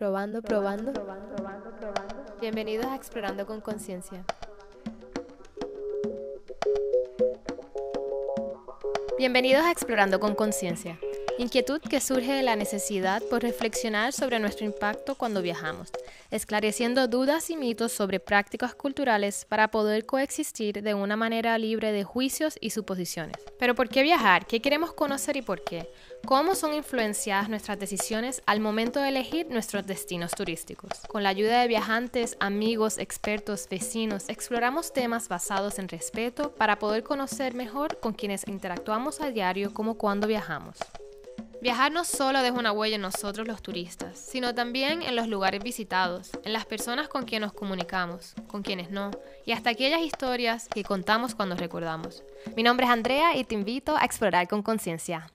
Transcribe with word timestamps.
Probando, 0.00 0.40
probando. 0.40 0.92
Bienvenidos 2.40 2.86
a 2.86 2.94
Explorando 2.96 3.44
con 3.44 3.60
Conciencia. 3.60 4.24
Bienvenidos 9.18 9.62
a 9.62 9.70
Explorando 9.70 10.18
con 10.18 10.34
Conciencia. 10.34 10.98
Inquietud 11.40 11.80
que 11.80 12.02
surge 12.02 12.34
de 12.34 12.42
la 12.42 12.54
necesidad 12.54 13.22
por 13.30 13.40
reflexionar 13.40 14.12
sobre 14.12 14.38
nuestro 14.38 14.66
impacto 14.66 15.14
cuando 15.14 15.40
viajamos, 15.40 15.90
esclareciendo 16.30 17.08
dudas 17.08 17.48
y 17.48 17.56
mitos 17.56 17.92
sobre 17.92 18.20
prácticas 18.20 18.74
culturales 18.74 19.46
para 19.48 19.70
poder 19.70 20.04
coexistir 20.04 20.82
de 20.82 20.92
una 20.92 21.16
manera 21.16 21.56
libre 21.56 21.92
de 21.92 22.04
juicios 22.04 22.58
y 22.60 22.68
suposiciones. 22.68 23.36
Pero 23.58 23.74
¿por 23.74 23.88
qué 23.88 24.02
viajar? 24.02 24.44
¿Qué 24.44 24.60
queremos 24.60 24.92
conocer 24.92 25.38
y 25.38 25.40
por 25.40 25.64
qué? 25.64 25.88
¿Cómo 26.26 26.54
son 26.54 26.74
influenciadas 26.74 27.48
nuestras 27.48 27.78
decisiones 27.78 28.42
al 28.44 28.60
momento 28.60 29.00
de 29.00 29.08
elegir 29.08 29.46
nuestros 29.48 29.86
destinos 29.86 30.32
turísticos? 30.32 30.90
Con 31.08 31.22
la 31.22 31.30
ayuda 31.30 31.62
de 31.62 31.68
viajantes, 31.68 32.36
amigos, 32.38 32.98
expertos, 32.98 33.66
vecinos, 33.70 34.28
exploramos 34.28 34.92
temas 34.92 35.28
basados 35.28 35.78
en 35.78 35.88
respeto 35.88 36.52
para 36.52 36.78
poder 36.78 37.02
conocer 37.02 37.54
mejor 37.54 37.98
con 37.98 38.12
quienes 38.12 38.46
interactuamos 38.46 39.22
a 39.22 39.30
diario 39.30 39.72
como 39.72 39.96
cuando 39.96 40.26
viajamos. 40.26 40.76
Viajar 41.62 41.92
no 41.92 42.04
solo 42.04 42.40
deja 42.40 42.58
una 42.58 42.72
huella 42.72 42.96
en 42.96 43.02
nosotros 43.02 43.46
los 43.46 43.60
turistas, 43.60 44.18
sino 44.18 44.54
también 44.54 45.02
en 45.02 45.14
los 45.14 45.28
lugares 45.28 45.62
visitados, 45.62 46.30
en 46.42 46.54
las 46.54 46.64
personas 46.64 47.08
con 47.08 47.24
quienes 47.24 47.48
nos 47.48 47.52
comunicamos, 47.52 48.34
con 48.46 48.62
quienes 48.62 48.90
no, 48.90 49.10
y 49.44 49.52
hasta 49.52 49.68
aquellas 49.68 50.00
historias 50.00 50.68
que 50.68 50.84
contamos 50.84 51.34
cuando 51.34 51.56
recordamos. 51.56 52.22
Mi 52.56 52.62
nombre 52.62 52.86
es 52.86 52.92
Andrea 52.92 53.36
y 53.36 53.44
te 53.44 53.54
invito 53.54 53.94
a 53.94 54.06
explorar 54.06 54.48
con 54.48 54.62
conciencia. 54.62 55.30